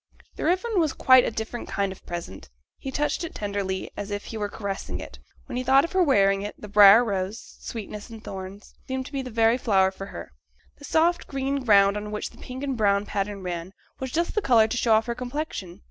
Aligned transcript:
This 0.35 0.43
ribbon 0.45 0.79
was 0.79 0.93
quite 0.93 1.25
a 1.25 1.29
different 1.29 1.67
kind 1.69 1.91
of 1.91 2.03
present; 2.07 2.49
he 2.79 2.89
touched 2.89 3.23
it 3.23 3.35
tenderly, 3.35 3.91
as 3.95 4.09
if 4.09 4.25
he 4.25 4.35
were 4.37 4.49
caressing 4.49 4.99
it, 4.99 5.19
when 5.45 5.57
he 5.57 5.63
thought 5.63 5.85
of 5.85 5.91
her 5.91 6.01
wearing 6.01 6.41
it; 6.41 6.59
the 6.59 6.67
briar 6.67 7.05
rose 7.05 7.55
(sweetness 7.59 8.09
and 8.09 8.23
thorns) 8.23 8.73
seemed 8.87 9.05
to 9.05 9.11
be 9.11 9.21
the 9.21 9.29
very 9.29 9.59
flower 9.59 9.91
for 9.91 10.07
her; 10.07 10.31
the 10.79 10.85
soft, 10.85 11.27
green 11.27 11.63
ground 11.63 11.97
on 11.97 12.09
which 12.09 12.31
the 12.31 12.39
pink 12.39 12.63
and 12.63 12.75
brown 12.77 13.05
pattern 13.05 13.43
ran, 13.43 13.73
was 13.99 14.11
just 14.11 14.33
the 14.33 14.41
colour 14.41 14.67
to 14.67 14.75
show 14.75 14.93
off 14.93 15.05
her 15.05 15.13
complexion. 15.13 15.79